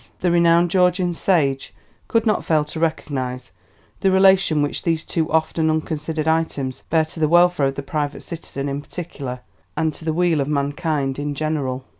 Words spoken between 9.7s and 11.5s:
and to the weal of mankind in